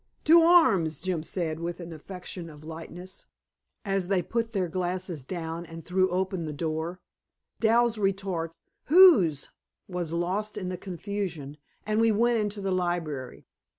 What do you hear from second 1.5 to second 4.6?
with an affectation of lightness, as they put